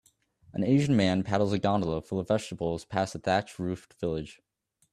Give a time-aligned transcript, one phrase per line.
[0.51, 4.41] An Asian man paddles a gondola full of vegetables past a thatch roofed village